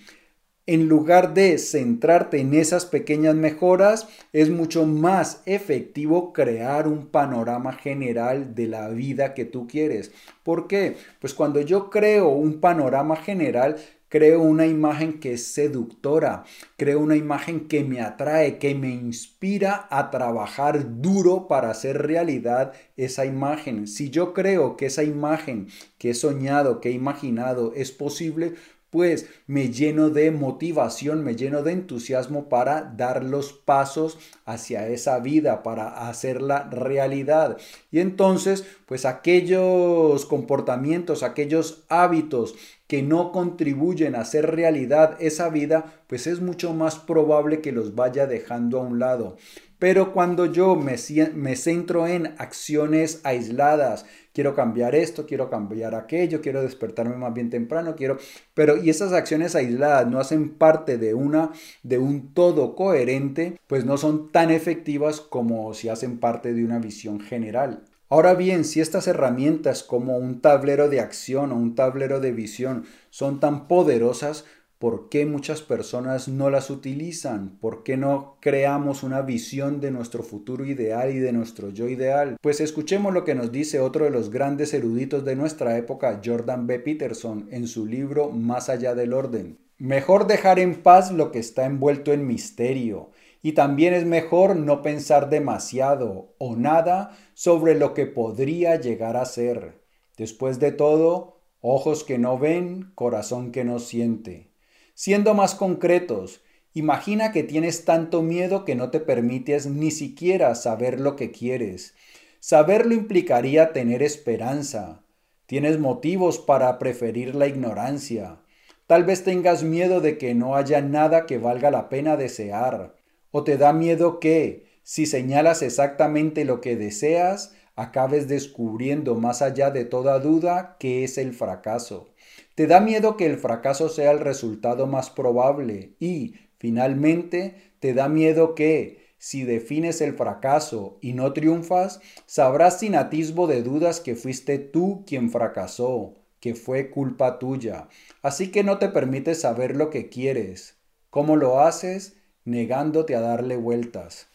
en 0.69 0.88
lugar 0.88 1.33
de 1.33 1.57
centrarte 1.57 2.39
en 2.39 2.53
esas 2.53 2.85
pequeñas 2.85 3.33
mejoras, 3.33 4.07
es 4.33 4.51
mucho 4.51 4.85
más 4.85 5.41
efectivo 5.47 6.31
crear 6.31 6.88
un 6.88 7.07
panorama 7.07 7.73
general 7.73 8.53
de 8.53 8.67
la 8.67 8.89
vida 8.89 9.33
que 9.33 9.45
tú 9.45 9.67
quieres. 9.67 10.11
¿Por 10.43 10.67
qué? 10.67 10.95
Pues 11.19 11.33
cuando 11.33 11.59
yo 11.59 11.89
creo 11.89 12.29
un 12.29 12.59
panorama 12.59 13.15
general, 13.15 13.77
creo 14.09 14.41
una 14.41 14.67
imagen 14.67 15.19
que 15.19 15.33
es 15.33 15.47
seductora, 15.47 16.43
creo 16.77 16.99
una 16.99 17.15
imagen 17.15 17.67
que 17.67 17.83
me 17.83 18.01
atrae, 18.01 18.59
que 18.59 18.75
me 18.75 18.91
inspira 18.91 19.88
a 19.89 20.11
trabajar 20.11 21.01
duro 21.01 21.47
para 21.47 21.71
hacer 21.71 21.99
realidad 21.99 22.73
esa 22.95 23.25
imagen. 23.25 23.88
Si 23.88 24.11
yo 24.11 24.35
creo 24.35 24.77
que 24.77 24.85
esa 24.85 25.03
imagen 25.03 25.67
que 25.97 26.11
he 26.11 26.13
soñado, 26.13 26.79
que 26.79 26.89
he 26.89 26.91
imaginado 26.91 27.73
es 27.75 27.91
posible, 27.91 28.53
pues 28.89 29.27
me 29.48 29.69
lleno 29.69 30.10
de 30.10 30.31
motivación, 30.31 31.24
me 31.24 31.36
lleno 31.36 31.63
de 31.63 31.74
entusiasmo 31.74 32.50
para 32.50 32.93
dar 32.96 33.24
los 33.24 33.53
pasos 33.53 34.17
hacia 34.46 34.88
esa 34.88 35.19
vida, 35.19 35.63
para 35.63 36.10
hacerla 36.10 36.69
realidad. 36.72 37.58
Y 37.91 38.00
entonces, 38.00 38.65
pues 38.86 39.05
aquellos 39.05 40.25
comportamientos, 40.25 41.24
aquellos 41.24 41.84
hábitos 41.89 42.55
que 42.89 43.03
no 43.03 43.31
contribuyen 43.31 44.15
a 44.15 44.22
hacer 44.22 44.50
realidad 44.50 45.15
esa 45.19 45.50
vida, 45.50 46.01
pues 46.08 46.25
es 46.25 46.41
mucho 46.41 46.74
más 46.74 46.98
probable 46.98 47.62
que 47.62 47.72
los 47.72 47.93
vaya 47.93 48.25
dejando 48.25 48.79
a 48.79 48.81
un 48.81 48.98
lado. 48.98 49.38
Pero 49.77 50.12
cuando 50.12 50.48
yo 50.48 50.75
me, 50.75 50.98
centro 50.98 52.08
en 52.08 52.34
acciones 52.39 53.22
aisladas, 53.24 54.08
quiero 54.34 54.55
cambiar 54.55 54.96
esto, 54.96 55.27
quiero 55.27 55.51
cambiar 55.51 55.93
aquello, 55.93 56.41
quiero 56.41 56.63
despertarme 56.63 57.15
más 57.15 57.31
bien 57.31 57.51
temprano, 57.51 57.96
quiero, 57.96 58.17
pero 58.55 58.75
y 58.75 58.89
esas 58.89 59.13
acciones 59.13 59.55
aisladas 59.55 60.08
no 60.08 60.19
hacen 60.19 60.50
parte 60.50 60.98
de 60.98 61.13
una 61.13 61.51
de 61.84 62.00
un 62.00 62.34
todo 62.34 62.75
coherente, 62.75 63.60
pues 63.67 63.86
no 63.86 63.98
son 63.98 64.31
tan 64.31 64.50
efectivas 64.50 65.22
como 65.22 65.75
si 65.75 65.89
hacen 65.89 66.19
parte 66.19 66.55
de 66.55 66.65
una 66.65 66.79
visión 66.79 67.19
general. 67.19 67.84
Ahora 68.10 68.34
bien, 68.34 68.66
si 68.66 68.82
estas 68.82 69.08
herramientas 69.08 69.84
como 69.84 70.18
un 70.18 70.42
tablero 70.42 70.89
de 70.89 71.00
acción 71.00 71.51
o 71.51 71.56
un 71.56 71.75
tablero 71.75 72.20
de 72.20 72.32
visión 72.32 72.86
son 73.12 73.39
tan 73.39 73.68
poderosas, 73.68 74.46
¿Por 74.80 75.10
qué 75.10 75.25
muchas 75.25 75.62
personas 75.62 76.30
no 76.30 76.50
las 76.50 76.70
utilizan? 76.70 77.58
¿Por 77.60 77.84
qué 77.84 77.98
no 77.98 78.38
creamos 78.39 79.04
una 79.04 79.22
visión 79.22 79.82
de 79.82 79.92
nuestro 79.92 80.24
futuro 80.24 80.66
ideal 80.66 81.13
y 81.13 81.20
de 81.20 81.34
nuestro 81.34 81.70
yo 81.70 81.89
ideal? 81.89 82.38
Pues 82.42 82.62
escuchemos 82.62 83.13
lo 83.13 83.25
que 83.25 83.36
nos 83.36 83.51
dice 83.51 83.82
otro 83.82 84.06
de 84.06 84.12
los 84.12 84.30
grandes 84.30 84.74
eruditos 84.74 85.25
de 85.25 85.36
nuestra 85.36 85.78
época, 85.78 86.22
Jordan 86.24 86.66
B. 86.66 86.80
Peterson, 86.80 87.50
en 87.51 87.68
su 87.68 87.86
libro 87.86 88.32
Más 88.32 88.70
allá 88.70 88.96
del 88.96 89.12
orden. 89.12 89.58
Mejor 89.80 90.28
dejar 90.28 90.60
en 90.60 90.75
paz 90.75 91.12
lo 91.12 91.34
que 91.34 91.39
está 91.39 91.66
envuelto 91.66 92.13
en 92.13 92.25
misterio. 92.25 93.10
Y 93.41 93.53
también 93.53 93.93
es 93.93 94.05
mejor 94.05 94.55
no 94.55 94.81
pensar 94.81 95.29
demasiado 95.29 96.36
o 96.38 96.55
nada 96.55 97.17
sobre 97.34 97.75
lo 97.75 97.93
que 97.93 98.05
podría 98.05 98.75
llegar 98.75 99.15
a 99.15 99.25
ser. 99.25 99.81
Después 100.17 100.60
de 100.60 100.74
todo, 100.74 101.39
ojos 101.62 102.03
que 102.03 102.17
no 102.17 102.38
ven, 102.38 102.91
corazón 102.96 103.51
que 103.51 103.63
no 103.63 103.79
siente. 103.79 104.51
Siendo 104.93 105.34
más 105.34 105.55
concretos, 105.55 106.41
imagina 106.74 107.31
que 107.31 107.43
tienes 107.43 107.86
tanto 107.86 108.22
miedo 108.22 108.65
que 108.65 108.75
no 108.75 108.89
te 108.89 109.00
permites 109.00 109.65
ni 109.65 109.91
siquiera 109.91 110.53
saber 110.55 111.00
lo 111.00 111.15
que 111.15 111.31
quieres. 111.31 111.96
Saberlo 112.41 112.93
implicaría 112.93 113.72
tener 113.72 114.03
esperanza. 114.03 115.03
Tienes 115.46 115.79
motivos 115.79 116.39
para 116.39 116.77
preferir 116.79 117.36
la 117.36 117.48
ignorancia. 117.48 118.41
Tal 118.88 119.03
vez 119.03 119.24
tengas 119.24 119.63
miedo 119.63 120.01
de 120.01 120.17
que 120.17 120.36
no 120.36 120.55
haya 120.55 120.81
nada 120.81 121.25
que 121.25 121.38
valga 121.38 121.72
la 121.72 121.89
pena 121.89 122.17
desear. 122.17 122.99
O 123.31 123.43
te 123.43 123.57
da 123.57 123.74
miedo 123.74 124.19
que, 124.19 124.67
si 124.83 125.05
señalas 125.05 125.62
exactamente 125.62 126.45
lo 126.45 126.62
que 126.62 126.75
deseas, 126.75 127.53
acabes 127.75 128.27
descubriendo 128.27 129.15
más 129.15 129.41
allá 129.41 129.71
de 129.71 129.86
toda 129.86 130.19
duda 130.19 130.77
qué 130.79 131.03
es 131.03 131.17
el 131.17 131.33
fracaso. 131.33 132.09
Te 132.55 132.67
da 132.67 132.81
miedo 132.81 133.15
que 133.15 133.25
el 133.25 133.38
fracaso 133.38 133.88
sea 133.88 134.12
el 134.12 134.19
resultado 134.19 134.86
más 134.86 135.09
probable 135.09 135.93
y, 136.00 136.36
finalmente, 136.57 137.74
te 137.79 137.93
da 137.93 138.09
miedo 138.09 138.53
que, 138.55 139.07
si 139.17 139.43
defines 139.43 140.01
el 140.01 140.13
fracaso 140.13 140.98
y 141.01 141.13
no 141.13 141.33
triunfas, 141.33 142.01
sabrás 142.25 142.79
sin 142.79 142.95
atisbo 142.95 143.48
de 143.48 143.63
dudas 143.63 144.00
que 144.00 144.15
fuiste 144.15 144.59
tú 144.59 145.03
quien 145.05 145.29
fracasó, 145.29 146.15
que 146.39 146.55
fue 146.55 146.89
culpa 146.89 147.38
tuya. 147.39 147.89
Así 148.21 148.50
que 148.51 148.63
no 148.63 148.77
te 148.77 148.89
permites 148.89 149.41
saber 149.41 149.75
lo 149.75 149.89
que 149.89 150.09
quieres. 150.09 150.77
¿Cómo 151.09 151.36
lo 151.36 151.62
haces? 151.62 152.17
Negándote 152.46 153.15
a 153.15 153.22
darle 153.22 153.58
vueltas. 153.58 154.27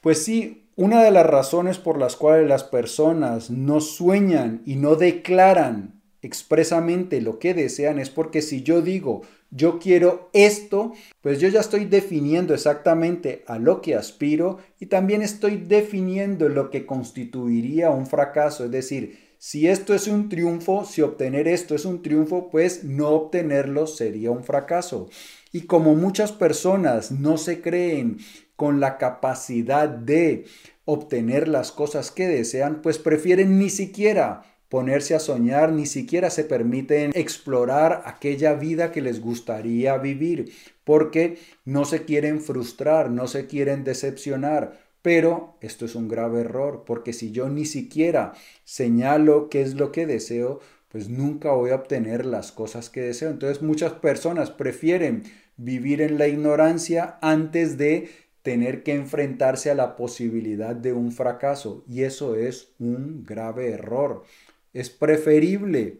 Pues 0.00 0.24
sí, 0.24 0.66
una 0.76 1.02
de 1.02 1.10
las 1.10 1.26
razones 1.26 1.78
por 1.78 1.98
las 1.98 2.16
cuales 2.16 2.48
las 2.48 2.64
personas 2.64 3.50
no 3.50 3.80
sueñan 3.80 4.62
y 4.66 4.76
no 4.76 4.96
declaran 4.96 6.02
expresamente 6.20 7.20
lo 7.20 7.38
que 7.38 7.54
desean 7.54 7.98
es 7.98 8.10
porque 8.10 8.42
si 8.42 8.62
yo 8.62 8.80
digo 8.80 9.22
yo 9.54 9.78
quiero 9.78 10.30
esto, 10.32 10.94
pues 11.20 11.38
yo 11.38 11.48
ya 11.48 11.60
estoy 11.60 11.84
definiendo 11.84 12.54
exactamente 12.54 13.44
a 13.46 13.58
lo 13.58 13.80
que 13.82 13.94
aspiro 13.94 14.58
y 14.80 14.86
también 14.86 15.22
estoy 15.22 15.58
definiendo 15.58 16.48
lo 16.48 16.70
que 16.70 16.86
constituiría 16.86 17.90
un 17.90 18.08
fracaso. 18.08 18.64
Es 18.64 18.72
decir, 18.72 19.16
si 19.38 19.68
esto 19.68 19.94
es 19.94 20.08
un 20.08 20.28
triunfo, 20.28 20.84
si 20.84 21.02
obtener 21.02 21.46
esto 21.46 21.76
es 21.76 21.84
un 21.84 22.02
triunfo, 22.02 22.50
pues 22.50 22.82
no 22.82 23.10
obtenerlo 23.10 23.86
sería 23.86 24.32
un 24.32 24.42
fracaso. 24.42 25.08
Y 25.54 25.66
como 25.66 25.94
muchas 25.94 26.32
personas 26.32 27.12
no 27.12 27.38
se 27.38 27.60
creen 27.60 28.18
con 28.56 28.80
la 28.80 28.98
capacidad 28.98 29.88
de 29.88 30.46
obtener 30.84 31.46
las 31.46 31.70
cosas 31.70 32.10
que 32.10 32.26
desean, 32.26 32.82
pues 32.82 32.98
prefieren 32.98 33.56
ni 33.56 33.70
siquiera 33.70 34.42
ponerse 34.68 35.14
a 35.14 35.20
soñar, 35.20 35.70
ni 35.70 35.86
siquiera 35.86 36.30
se 36.30 36.42
permiten 36.42 37.12
explorar 37.14 38.02
aquella 38.04 38.54
vida 38.54 38.90
que 38.90 39.00
les 39.00 39.20
gustaría 39.20 39.96
vivir, 39.96 40.52
porque 40.82 41.38
no 41.64 41.84
se 41.84 42.04
quieren 42.04 42.40
frustrar, 42.40 43.12
no 43.12 43.28
se 43.28 43.46
quieren 43.46 43.84
decepcionar. 43.84 44.80
Pero 45.02 45.56
esto 45.60 45.84
es 45.84 45.94
un 45.94 46.08
grave 46.08 46.40
error, 46.40 46.82
porque 46.84 47.12
si 47.12 47.30
yo 47.30 47.48
ni 47.48 47.64
siquiera 47.64 48.32
señalo 48.64 49.48
qué 49.50 49.62
es 49.62 49.74
lo 49.74 49.92
que 49.92 50.04
deseo, 50.04 50.58
pues 50.88 51.08
nunca 51.08 51.50
voy 51.50 51.70
a 51.70 51.74
obtener 51.74 52.24
las 52.24 52.52
cosas 52.52 52.88
que 52.88 53.00
deseo. 53.00 53.30
Entonces 53.30 53.62
muchas 53.62 53.94
personas 53.94 54.52
prefieren 54.52 55.24
vivir 55.56 56.02
en 56.02 56.18
la 56.18 56.28
ignorancia 56.28 57.18
antes 57.20 57.78
de 57.78 58.10
tener 58.42 58.82
que 58.82 58.94
enfrentarse 58.94 59.70
a 59.70 59.74
la 59.74 59.96
posibilidad 59.96 60.76
de 60.76 60.92
un 60.92 61.12
fracaso. 61.12 61.84
Y 61.88 62.02
eso 62.02 62.36
es 62.36 62.72
un 62.78 63.24
grave 63.24 63.70
error. 63.70 64.24
Es 64.72 64.90
preferible 64.90 65.98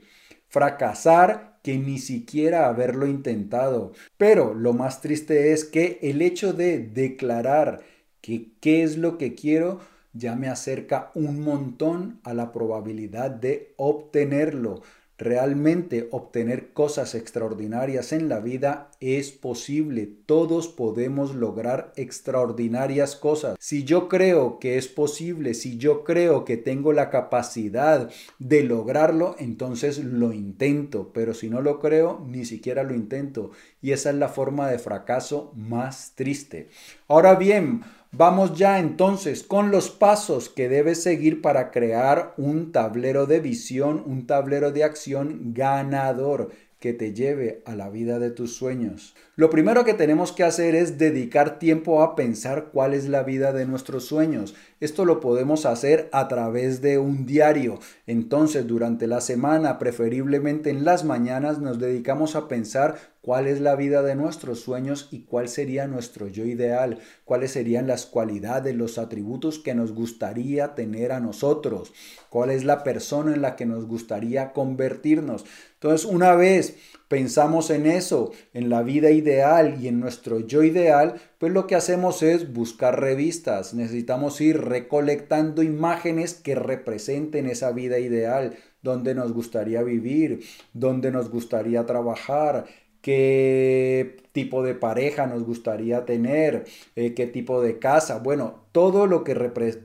fracasar 0.49 1.59
que 1.63 1.79
ni 1.79 1.99
siquiera 1.99 2.69
haberlo 2.69 3.07
intentado. 3.07 3.93
Pero 4.19 4.53
lo 4.53 4.75
más 4.75 5.01
triste 5.01 5.53
es 5.53 5.65
que 5.65 5.99
el 6.03 6.21
hecho 6.21 6.53
de 6.53 6.79
declarar 6.79 7.81
que 8.21 8.51
qué 8.61 8.83
es 8.83 8.99
lo 8.99 9.17
que 9.17 9.35
quiero 9.35 9.81
ya 10.13 10.37
me 10.37 10.49
acerca 10.49 11.11
un 11.15 11.41
montón 11.41 12.21
a 12.23 12.35
la 12.35 12.53
probabilidad 12.53 13.31
de 13.31 13.75
obtenerlo. 13.77 14.83
Realmente 15.17 16.09
obtener 16.11 16.73
cosas 16.73 17.15
extraordinarias 17.15 18.13
en 18.13 18.29
la 18.29 18.41
vida 18.41 18.91
es 18.99 19.31
posible. 19.31 20.11
Todos 20.27 20.67
podemos 20.67 21.37
lograr 21.37 21.93
extraordinarias 21.95 23.15
cosas. 23.15 23.57
Si 23.61 23.85
yo 23.85 24.09
creo 24.09 24.59
que 24.59 24.77
es 24.77 24.89
posible, 24.89 25.55
si 25.55 25.79
yo 25.79 26.03
creo 26.03 26.45
que 26.45 26.57
tengo 26.57 26.93
la 26.93 27.11
capacidad 27.11 28.11
de 28.41 28.65
lograrlo, 28.65 29.37
entonces 29.39 29.99
lo 30.03 30.33
intento. 30.33 31.13
Pero 31.13 31.33
si 31.33 31.49
no 31.49 31.61
lo 31.61 31.79
creo, 31.79 32.21
ni 32.27 32.45
siquiera 32.45 32.83
lo 32.83 32.95
intento. 32.95 33.53
Y 33.81 33.93
esa 33.93 34.11
es 34.11 34.17
la 34.17 34.29
forma 34.29 34.69
de 34.69 34.81
fracaso 34.81 35.53
más 35.55 36.15
triste. 36.17 36.71
Ahora 37.07 37.37
bien, 37.37 37.83
Vamos 38.17 38.57
ya 38.57 38.79
entonces 38.79 39.43
con 39.43 39.73
los 39.73 39.91
pasos 39.91 40.49
que 40.49 40.69
debes 40.69 41.03
seguir 41.03 41.43
para 41.43 41.73
crear 41.73 42.33
un 42.37 42.71
tablero 42.71 43.27
de 43.27 43.41
visión, 43.41 44.05
un 44.07 44.29
tablero 44.29 44.71
de 44.71 44.85
acción 44.85 45.53
ganador 45.53 46.53
que 46.79 46.93
te 46.93 47.13
lleve 47.13 47.63
a 47.65 47.75
la 47.75 47.89
vida 47.89 48.21
de 48.21 48.31
tus 48.31 48.55
sueños. 48.55 49.17
Lo 49.35 49.51
primero 49.51 49.85
que 49.85 49.95
tenemos 49.95 50.31
que 50.31 50.45
hacer 50.45 50.77
es 50.77 50.97
dedicar 50.97 51.59
tiempo 51.59 52.03
a 52.03 52.15
pensar 52.15 52.67
cuál 52.73 52.95
es 52.95 53.09
la 53.09 53.25
vida 53.25 53.53
de 53.53 53.67
nuestros 53.67 54.05
sueños. 54.05 54.55
Esto 54.79 55.05
lo 55.05 55.19
podemos 55.19 55.67
hacer 55.67 56.09
a 56.13 56.29
través 56.29 56.83
de 56.83 56.99
un 56.99 57.27
diario. 57.27 57.81
Entonces, 58.07 58.67
durante 58.69 59.09
la 59.09 59.23
semana, 59.23 59.79
preferiblemente 59.81 60.71
en 60.71 60.85
las 60.85 61.05
mañanas, 61.05 61.59
nos 61.59 61.81
dedicamos 61.81 62.37
a 62.37 62.47
pensar 62.47 63.14
cuál 63.25 63.47
es 63.47 63.63
la 63.63 63.75
vida 63.75 64.03
de 64.03 64.15
nuestros 64.15 64.61
sueños 64.61 65.09
y 65.11 65.21
cuál 65.21 65.49
sería 65.49 65.87
nuestro 65.87 66.29
yo 66.29 66.45
ideal, 66.45 66.99
cuáles 67.25 67.53
serían 67.53 67.87
las 67.87 68.05
cualidades, 68.05 68.77
los 68.77 68.99
atributos 68.99 69.59
que 69.59 69.75
nos 69.75 69.93
gustaría 69.93 70.75
tener 70.75 71.11
a 71.11 71.21
nosotros, 71.21 71.95
cuál 72.29 72.51
es 72.51 72.65
la 72.65 72.85
persona 72.85 73.33
en 73.33 73.41
la 73.41 73.57
que 73.57 73.65
nos 73.65 73.87
gustaría 73.87 74.53
convertirnos. 74.53 75.47
Entonces, 75.73 76.07
una 76.07 76.35
vez 76.35 76.77
pensamos 77.09 77.71
en 77.71 77.87
eso, 77.87 78.33
en 78.53 78.69
la 78.69 78.83
vida 78.83 79.11
ideal 79.11 79.79
y 79.81 79.89
en 79.89 80.01
nuestro 80.01 80.41
yo 80.41 80.63
ideal, 80.63 81.15
pues 81.39 81.51
lo 81.51 81.67
que 81.67 81.77
hacemos 81.77 82.23
es 82.23 82.53
buscar 82.53 83.01
revistas. 83.01 83.73
Necesitamos 83.73 84.39
ir 84.43 84.61
recolectando 84.61 85.63
imágenes 85.63 86.35
que 86.35 86.55
representen 86.55 87.47
esa 87.47 87.73
vida 87.73 87.99
ideal, 87.99 88.55
donde 88.83 89.15
nos 89.15 89.33
gustaría 89.33 89.83
vivir, 89.83 90.45
donde 90.75 91.11
nos 91.11 91.31
gustaría 91.31 91.87
trabajar, 91.87 92.67
qué 93.05 94.17
tipo 94.35 94.65
de 94.65 94.75
pareja 94.75 95.27
nos 95.27 95.45
gustaría 95.45 96.05
tener, 96.05 96.65
eh, 96.97 97.15
qué 97.15 97.27
tipo 97.27 97.63
de 97.63 97.79
casa. 97.79 98.19
Bueno, 98.19 98.65
todo 98.73 99.07
lo 99.07 99.23
que 99.23 99.35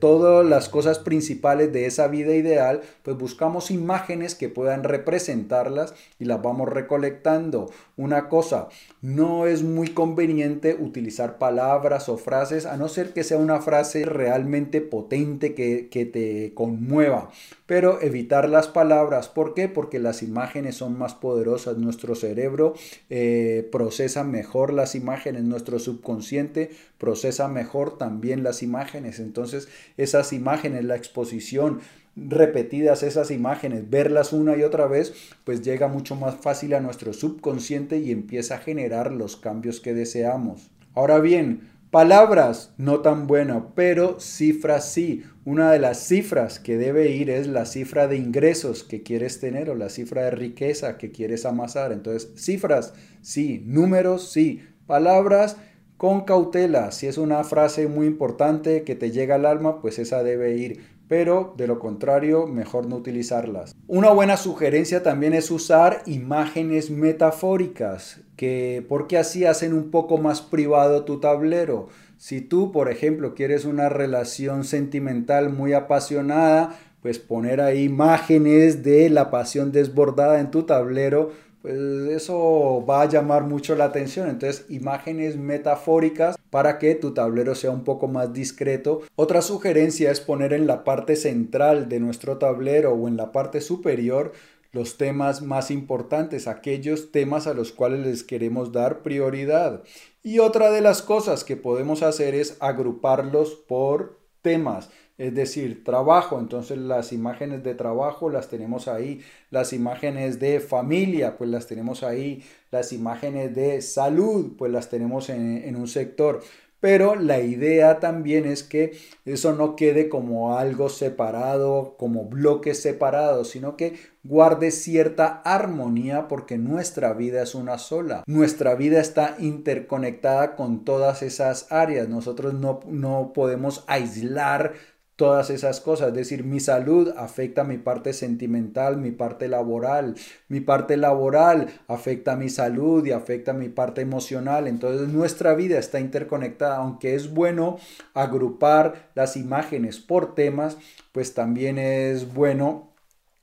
todas 0.00 0.44
las 0.44 0.68
cosas 0.68 0.98
principales 0.98 1.72
de 1.72 1.86
esa 1.86 2.08
vida 2.08 2.34
ideal, 2.34 2.80
pues 3.04 3.16
buscamos 3.16 3.70
imágenes 3.70 4.34
que 4.34 4.48
puedan 4.48 4.82
representarlas 4.82 5.94
y 6.18 6.24
las 6.24 6.42
vamos 6.42 6.68
recolectando. 6.68 7.70
Una 7.96 8.28
cosa, 8.28 8.68
no 9.00 9.46
es 9.46 9.62
muy 9.62 9.90
conveniente 9.90 10.74
utilizar 10.74 11.38
palabras 11.38 12.08
o 12.08 12.18
frases 12.18 12.66
a 12.66 12.76
no 12.76 12.88
ser 12.88 13.12
que 13.12 13.22
sea 13.22 13.38
una 13.38 13.60
frase 13.60 14.04
realmente 14.04 14.80
potente 14.80 15.54
que, 15.54 15.88
que 15.88 16.06
te 16.06 16.52
conmueva, 16.54 17.30
pero 17.66 18.02
evitar 18.02 18.48
las 18.48 18.66
palabras. 18.66 19.28
¿Por 19.28 19.54
qué? 19.54 19.68
Porque 19.68 20.00
las 20.00 20.24
imágenes 20.24 20.74
son 20.74 20.98
más 20.98 21.14
poderosas. 21.14 21.76
Nuestro 21.76 22.16
cerebro 22.16 22.74
eh, 23.08 23.68
procesa 23.70 24.24
mejor 24.24 24.39
las 24.72 24.94
imágenes, 24.94 25.44
nuestro 25.44 25.78
subconsciente 25.78 26.70
procesa 26.98 27.48
mejor 27.48 27.98
también 27.98 28.42
las 28.42 28.62
imágenes 28.62 29.20
entonces 29.20 29.68
esas 29.96 30.32
imágenes, 30.32 30.84
la 30.84 30.96
exposición, 30.96 31.80
repetidas 32.16 33.02
esas 33.02 33.30
imágenes, 33.30 33.88
verlas 33.88 34.32
una 34.32 34.56
y 34.56 34.62
otra 34.62 34.86
vez, 34.86 35.14
pues 35.44 35.62
llega 35.62 35.88
mucho 35.88 36.16
más 36.16 36.36
fácil 36.36 36.74
a 36.74 36.80
nuestro 36.80 37.12
subconsciente 37.12 37.98
y 37.98 38.10
empieza 38.10 38.56
a 38.56 38.58
generar 38.58 39.12
los 39.12 39.36
cambios 39.36 39.80
que 39.80 39.94
deseamos. 39.94 40.70
Ahora 40.94 41.20
bien, 41.20 41.68
palabras 41.90 42.72
no 42.76 43.00
tan 43.00 43.26
buenas, 43.26 43.62
pero 43.74 44.20
cifras 44.20 44.92
sí. 44.92 45.24
Una 45.44 45.72
de 45.72 45.78
las 45.78 45.98
cifras 45.98 46.60
que 46.60 46.76
debe 46.76 47.10
ir 47.10 47.30
es 47.30 47.46
la 47.46 47.66
cifra 47.66 48.06
de 48.06 48.16
ingresos 48.16 48.84
que 48.84 49.02
quieres 49.02 49.40
tener 49.40 49.70
o 49.70 49.74
la 49.74 49.88
cifra 49.88 50.22
de 50.22 50.30
riqueza 50.30 50.98
que 50.98 51.10
quieres 51.10 51.44
amasar. 51.46 51.92
Entonces, 51.92 52.32
cifras 52.36 52.94
sí, 53.22 53.62
números 53.66 54.30
sí, 54.30 54.62
palabras 54.86 55.56
con 55.96 56.24
cautela. 56.24 56.92
Si 56.92 57.06
es 57.06 57.18
una 57.18 57.42
frase 57.44 57.88
muy 57.88 58.06
importante 58.06 58.84
que 58.84 58.94
te 58.94 59.10
llega 59.10 59.34
al 59.34 59.46
alma, 59.46 59.80
pues 59.80 59.98
esa 59.98 60.22
debe 60.22 60.56
ir. 60.56 60.99
Pero 61.10 61.54
de 61.56 61.66
lo 61.66 61.80
contrario, 61.80 62.46
mejor 62.46 62.86
no 62.86 62.94
utilizarlas. 62.94 63.74
Una 63.88 64.10
buena 64.10 64.36
sugerencia 64.36 65.02
también 65.02 65.32
es 65.34 65.50
usar 65.50 66.04
imágenes 66.06 66.88
metafóricas, 66.88 68.20
que 68.36 68.86
porque 68.88 69.18
así 69.18 69.44
hacen 69.44 69.74
un 69.74 69.90
poco 69.90 70.18
más 70.18 70.40
privado 70.40 71.04
tu 71.04 71.18
tablero. 71.18 71.88
Si 72.16 72.40
tú, 72.40 72.70
por 72.70 72.88
ejemplo, 72.88 73.34
quieres 73.34 73.64
una 73.64 73.88
relación 73.88 74.62
sentimental 74.62 75.50
muy 75.50 75.72
apasionada, 75.72 76.78
pues 77.02 77.18
poner 77.18 77.60
ahí 77.60 77.82
imágenes 77.82 78.84
de 78.84 79.10
la 79.10 79.32
pasión 79.32 79.72
desbordada 79.72 80.38
en 80.38 80.52
tu 80.52 80.62
tablero 80.62 81.32
pues 81.62 81.74
eso 82.10 82.84
va 82.88 83.02
a 83.02 83.08
llamar 83.08 83.44
mucho 83.44 83.74
la 83.74 83.84
atención. 83.84 84.28
Entonces, 84.28 84.66
imágenes 84.68 85.36
metafóricas 85.36 86.36
para 86.50 86.78
que 86.78 86.94
tu 86.94 87.12
tablero 87.12 87.54
sea 87.54 87.70
un 87.70 87.84
poco 87.84 88.08
más 88.08 88.32
discreto. 88.32 89.02
Otra 89.16 89.42
sugerencia 89.42 90.10
es 90.10 90.20
poner 90.20 90.52
en 90.52 90.66
la 90.66 90.84
parte 90.84 91.16
central 91.16 91.88
de 91.88 92.00
nuestro 92.00 92.38
tablero 92.38 92.92
o 92.92 93.08
en 93.08 93.16
la 93.16 93.32
parte 93.32 93.60
superior 93.60 94.32
los 94.72 94.96
temas 94.96 95.42
más 95.42 95.70
importantes, 95.70 96.46
aquellos 96.46 97.10
temas 97.10 97.46
a 97.46 97.54
los 97.54 97.72
cuales 97.72 98.06
les 98.06 98.22
queremos 98.22 98.72
dar 98.72 99.02
prioridad. 99.02 99.82
Y 100.22 100.38
otra 100.38 100.70
de 100.70 100.80
las 100.80 101.02
cosas 101.02 101.44
que 101.44 101.56
podemos 101.56 102.02
hacer 102.02 102.34
es 102.34 102.56
agruparlos 102.60 103.54
por 103.54 104.19
temas 104.42 104.90
es 105.20 105.34
decir, 105.34 105.84
trabajo, 105.84 106.38
entonces 106.40 106.78
las 106.78 107.12
imágenes 107.12 107.62
de 107.62 107.74
trabajo 107.74 108.30
las 108.30 108.48
tenemos 108.48 108.88
ahí, 108.88 109.20
las 109.50 109.74
imágenes 109.74 110.40
de 110.40 110.60
familia, 110.60 111.36
pues 111.36 111.50
las 111.50 111.66
tenemos 111.66 112.02
ahí, 112.02 112.42
las 112.70 112.94
imágenes 112.94 113.54
de 113.54 113.82
salud, 113.82 114.56
pues 114.56 114.72
las 114.72 114.88
tenemos 114.88 115.28
en, 115.28 115.76
un 115.76 115.86
sector. 115.88 116.40
Pero 116.80 117.14
la 117.14 117.40
idea 117.40 118.00
también 118.00 118.46
es 118.46 118.62
que 118.62 118.96
eso 119.26 119.52
no 119.52 119.76
quede 119.76 120.08
como 120.08 120.56
algo 120.56 120.88
separado, 120.88 121.94
como 121.98 122.24
bloques 122.24 122.80
separados, 122.80 123.50
sino 123.50 123.76
que 123.76 123.98
guarde 124.24 124.70
cierta 124.70 125.42
armonía 125.44 126.28
porque 126.28 126.58
nuestra 126.58 127.12
vida 127.12 127.42
es 127.42 127.54
una 127.54 127.78
sola. 127.78 128.24
Nuestra 128.26 128.74
vida 128.74 129.00
está 129.00 129.36
interconectada 129.38 130.56
con 130.56 130.84
todas 130.84 131.22
esas 131.22 131.70
áreas. 131.70 132.08
Nosotros 132.08 132.54
no, 132.54 132.80
no 132.86 133.32
podemos 133.34 133.84
aislar 133.86 134.72
todas 135.20 135.50
esas 135.50 135.82
cosas. 135.82 136.08
Es 136.08 136.14
decir, 136.14 136.44
mi 136.44 136.60
salud 136.60 137.12
afecta 137.14 137.62
mi 137.62 137.76
parte 137.76 138.14
sentimental, 138.14 138.96
mi 138.96 139.10
parte 139.10 139.48
laboral. 139.48 140.14
Mi 140.48 140.60
parte 140.60 140.96
laboral 140.96 141.66
afecta 141.88 142.36
mi 142.36 142.48
salud 142.48 143.04
y 143.04 143.12
afecta 143.12 143.52
mi 143.52 143.68
parte 143.68 144.00
emocional. 144.00 144.66
Entonces 144.66 145.08
nuestra 145.08 145.52
vida 145.52 145.78
está 145.78 146.00
interconectada. 146.00 146.76
Aunque 146.78 147.14
es 147.14 147.34
bueno 147.34 147.76
agrupar 148.14 149.10
las 149.14 149.36
imágenes 149.36 149.98
por 149.98 150.34
temas, 150.34 150.78
pues 151.12 151.34
también 151.34 151.76
es 151.76 152.32
bueno 152.32 152.94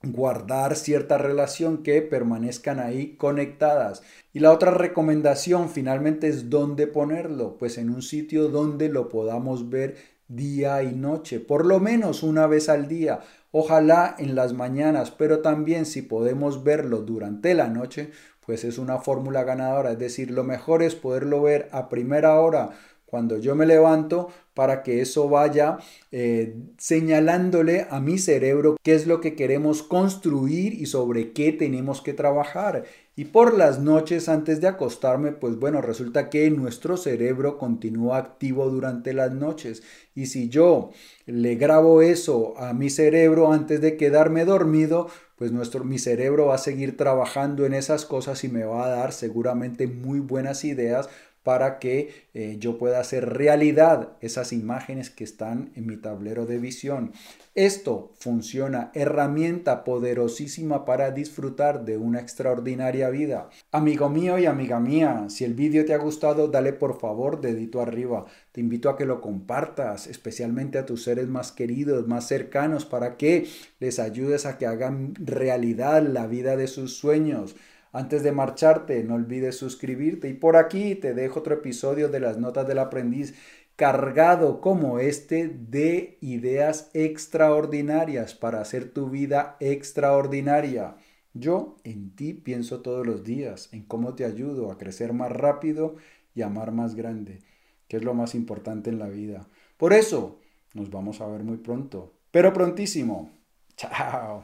guardar 0.01 0.75
cierta 0.75 1.19
relación 1.19 1.83
que 1.83 2.01
permanezcan 2.01 2.79
ahí 2.79 3.15
conectadas. 3.17 4.01
Y 4.33 4.39
la 4.39 4.51
otra 4.51 4.71
recomendación 4.71 5.69
finalmente 5.69 6.27
es 6.27 6.49
dónde 6.49 6.87
ponerlo, 6.87 7.55
pues 7.59 7.77
en 7.77 7.91
un 7.91 8.01
sitio 8.01 8.47
donde 8.47 8.89
lo 8.89 9.09
podamos 9.09 9.69
ver 9.69 10.16
día 10.27 10.83
y 10.83 10.93
noche, 10.93 11.39
por 11.39 11.65
lo 11.65 11.79
menos 11.79 12.23
una 12.23 12.47
vez 12.47 12.69
al 12.69 12.87
día, 12.87 13.21
ojalá 13.51 14.15
en 14.19 14.35
las 14.35 14.53
mañanas, 14.53 15.11
pero 15.11 15.39
también 15.39 15.85
si 15.85 16.01
podemos 16.01 16.63
verlo 16.63 17.01
durante 17.01 17.53
la 17.53 17.67
noche, 17.69 18.11
pues 18.45 18.63
es 18.63 18.77
una 18.77 18.99
fórmula 18.99 19.43
ganadora, 19.43 19.91
es 19.91 19.99
decir, 19.99 20.31
lo 20.31 20.43
mejor 20.43 20.83
es 20.83 20.95
poderlo 20.95 21.41
ver 21.41 21.67
a 21.71 21.89
primera 21.89 22.39
hora 22.39 22.71
cuando 23.05 23.37
yo 23.37 23.55
me 23.55 23.65
levanto 23.65 24.29
para 24.53 24.83
que 24.83 25.01
eso 25.01 25.29
vaya 25.29 25.77
eh, 26.11 26.55
señalándole 26.77 27.87
a 27.89 27.99
mi 28.01 28.17
cerebro 28.17 28.75
qué 28.83 28.95
es 28.95 29.07
lo 29.07 29.21
que 29.21 29.35
queremos 29.35 29.81
construir 29.81 30.73
y 30.73 30.87
sobre 30.87 31.31
qué 31.31 31.53
tenemos 31.53 32.01
que 32.01 32.13
trabajar. 32.13 32.83
Y 33.19 33.25
por 33.25 33.57
las 33.57 33.79
noches 33.79 34.29
antes 34.29 34.61
de 34.61 34.67
acostarme, 34.67 35.31
pues 35.31 35.57
bueno, 35.57 35.81
resulta 35.81 36.29
que 36.29 36.51
nuestro 36.51 36.97
cerebro 36.97 37.57
continúa 37.57 38.19
activo 38.19 38.69
durante 38.69 39.11
las 39.11 39.31
noches. 39.31 39.81
Y 40.13 40.27
si 40.27 40.49
yo 40.49 40.91
le 41.25 41.55
grabo 41.55 42.03
eso 42.03 42.53
a 42.59 42.73
mi 42.73 42.91
cerebro 42.91 43.51
antes 43.51 43.81
de 43.81 43.97
quedarme 43.97 44.45
dormido, 44.45 45.07
pues 45.35 45.51
nuestro, 45.51 45.83
mi 45.83 45.97
cerebro 45.97 46.45
va 46.45 46.55
a 46.55 46.59
seguir 46.59 46.95
trabajando 46.95 47.65
en 47.65 47.73
esas 47.73 48.05
cosas 48.05 48.43
y 48.43 48.49
me 48.49 48.65
va 48.65 48.85
a 48.85 48.89
dar 48.89 49.11
seguramente 49.11 49.87
muy 49.87 50.19
buenas 50.19 50.63
ideas 50.63 51.09
para 51.47 51.79
que 51.79 52.27
eh, 52.33 52.57
yo 52.59 52.77
pueda 52.77 52.99
hacer 52.99 53.29
realidad 53.29 54.17
esas 54.19 54.51
imágenes 54.51 55.09
que 55.09 55.23
están 55.23 55.71
en 55.75 55.87
mi 55.87 55.95
tablero 55.95 56.45
de 56.45 56.57
visión. 56.57 57.13
Esto 57.55 58.11
funciona, 58.19 58.91
herramienta 58.93 59.85
poderosísima 59.85 60.83
para 60.83 61.11
disfrutar 61.11 61.85
de 61.85 61.97
una 61.97 62.19
extraordinaria 62.19 63.09
vida. 63.09 63.49
Amigo 63.71 64.09
mío 64.09 64.37
y 64.37 64.45
amiga 64.45 64.81
mía, 64.81 65.27
si 65.29 65.45
el 65.45 65.53
vídeo 65.53 65.85
te 65.85 65.93
ha 65.93 65.99
gustado, 65.99 66.49
dale 66.49 66.73
por 66.73 66.99
favor 66.99 67.39
dedito 67.39 67.79
arriba. 67.79 68.25
Te 68.51 68.59
invito 68.59 68.89
a 68.89 68.97
que 68.97 69.05
lo 69.05 69.21
compartas, 69.21 70.07
especialmente 70.07 70.77
a 70.77 70.85
tus 70.85 71.05
seres 71.05 71.29
más 71.29 71.53
queridos, 71.53 72.09
más 72.09 72.27
cercanos, 72.27 72.83
para 72.83 73.15
que 73.15 73.47
les 73.79 73.99
ayudes 73.99 74.45
a 74.45 74.57
que 74.57 74.65
hagan 74.65 75.13
realidad 75.15 76.05
la 76.05 76.27
vida 76.27 76.57
de 76.57 76.67
sus 76.67 76.97
sueños. 76.97 77.55
Antes 77.97 78.21
de 78.21 78.31
marcharte, 78.31 79.03
no 79.03 79.15
olvides 79.15 79.57
suscribirte 79.57 80.29
y 80.29 80.35
por 80.35 80.55
aquí 80.55 80.93
te 80.93 81.15
dejo 81.15 81.39
otro 81.39 81.55
episodio 81.55 82.09
de 82.09 82.19
las 82.19 82.37
notas 82.37 82.67
del 82.67 82.77
aprendiz 82.77 83.33
cargado 83.75 84.61
como 84.61 84.99
este 84.99 85.47
de 85.47 86.19
ideas 86.21 86.91
extraordinarias 86.93 88.35
para 88.35 88.61
hacer 88.61 88.91
tu 88.93 89.09
vida 89.09 89.57
extraordinaria. 89.59 90.97
Yo 91.33 91.77
en 91.83 92.15
ti 92.15 92.35
pienso 92.35 92.81
todos 92.81 93.03
los 93.03 93.23
días, 93.23 93.69
en 93.71 93.81
cómo 93.81 94.13
te 94.13 94.25
ayudo 94.25 94.71
a 94.71 94.77
crecer 94.77 95.13
más 95.13 95.31
rápido 95.31 95.95
y 96.35 96.43
amar 96.43 96.71
más 96.71 96.93
grande, 96.93 97.39
que 97.87 97.97
es 97.97 98.03
lo 98.03 98.13
más 98.13 98.35
importante 98.35 98.91
en 98.91 98.99
la 98.99 99.07
vida. 99.07 99.47
Por 99.75 99.93
eso, 99.93 100.39
nos 100.75 100.91
vamos 100.91 101.19
a 101.19 101.25
ver 101.25 101.43
muy 101.43 101.57
pronto, 101.57 102.13
pero 102.29 102.53
prontísimo. 102.53 103.31
Chao. 103.75 104.43